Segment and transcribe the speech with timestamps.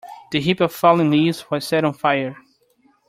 [0.31, 2.35] The heap of fallen leaves was set on fire.